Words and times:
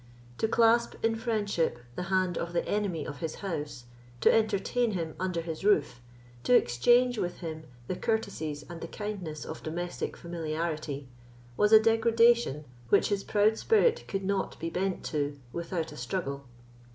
To 0.39 0.47
clasp 0.47 0.95
in 1.05 1.15
friendship 1.15 1.77
the 1.93 2.01
hand 2.09 2.35
of 2.35 2.53
the 2.53 2.67
enemy 2.67 3.05
of 3.05 3.19
his 3.19 3.35
house, 3.35 3.85
to 4.21 4.33
entertain 4.33 4.93
him 4.93 5.13
under 5.19 5.41
his 5.41 5.63
roof, 5.63 6.01
to 6.41 6.55
exchange 6.55 7.19
with 7.19 7.41
him 7.41 7.65
the 7.85 7.95
courtesies 7.95 8.65
and 8.67 8.81
the 8.81 8.87
kindness 8.87 9.45
of 9.45 9.61
domestic 9.61 10.17
familiarity, 10.17 11.07
was 11.55 11.71
a 11.71 11.79
degradation 11.79 12.65
which 12.89 13.09
his 13.09 13.23
proud 13.23 13.59
spirit 13.59 14.05
could 14.07 14.23
not 14.23 14.59
be 14.59 14.71
bent 14.71 15.03
to 15.03 15.37
without 15.53 15.91
a 15.91 15.97
struggle. 15.97 16.45